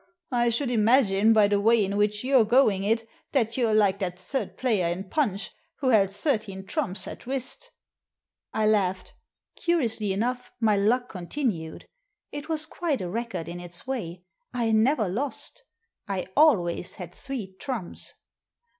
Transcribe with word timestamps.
I 0.31 0.49
should 0.49 0.71
imagine, 0.71 1.31
by 1.31 1.47
the 1.47 1.61
way 1.61 1.85
in 1.85 1.95
which 1.95 2.23
you're 2.23 2.43
going 2.43 2.83
it, 2.83 3.07
that 3.33 3.55
you're 3.55 3.75
like 3.75 3.99
that 3.99 4.17
third 4.17 4.57
player 4.57 4.87
in 4.87 5.07
Punch, 5.11 5.51
who 5.75 5.89
held 5.89 6.09
thirteen 6.09 6.65
trumps 6.65 7.07
at 7.07 7.27
whist" 7.27 7.69
I 8.51 8.65
laughed 8.65 9.13
Curiously 9.55 10.11
enough, 10.11 10.51
my 10.59 10.75
luck 10.75 11.07
continued. 11.09 11.85
It 12.31 12.49
was 12.49 12.65
quite 12.65 12.99
a 13.01 13.09
record 13.11 13.47
in 13.47 13.59
its 13.59 13.85
way. 13.85 14.23
I 14.51 14.71
never 14.71 15.07
lost; 15.07 15.61
I 16.07 16.25
always 16.35 16.95
had 16.95 17.13
three 17.13 17.55
trumps. 17.59 18.11